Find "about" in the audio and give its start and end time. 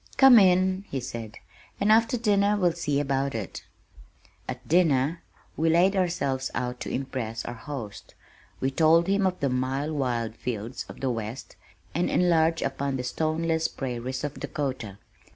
2.99-3.35